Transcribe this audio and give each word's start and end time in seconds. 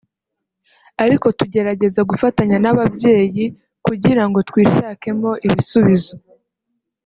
ariko 1.03 1.27
tugerageza 1.39 1.99
gufatanya 2.09 2.57
n’ababyeyi 2.63 3.45
kugira 3.85 4.23
ngo 4.27 4.39
twishakemo 4.49 5.29
ibisubizi 5.45 6.13